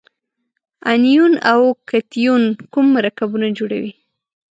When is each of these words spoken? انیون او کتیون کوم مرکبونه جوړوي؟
انیون 0.91 1.33
او 1.51 1.61
کتیون 1.89 2.43
کوم 2.73 2.85
مرکبونه 2.95 3.47
جوړوي؟ 3.57 3.93